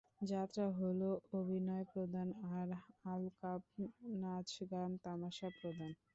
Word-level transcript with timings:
যাত্রা 0.23 0.65
হলো 0.79 1.09
অভিনয়প্রধান, 1.33 2.27
আর 2.53 2.67
আলকাপ 3.05 3.61
নাচ-গান-তামাসা- 4.21 5.55
প্রধান। 5.59 5.91